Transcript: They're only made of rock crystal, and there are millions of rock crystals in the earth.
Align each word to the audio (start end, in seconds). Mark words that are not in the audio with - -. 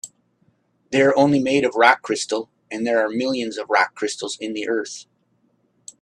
They're 0.91 1.15
only 1.15 1.39
made 1.39 1.63
of 1.63 1.75
rock 1.75 2.01
crystal, 2.01 2.49
and 2.71 2.87
there 2.87 3.05
are 3.05 3.09
millions 3.09 3.59
of 3.59 3.69
rock 3.69 3.93
crystals 3.93 4.35
in 4.39 4.53
the 4.53 4.67
earth. 4.67 5.05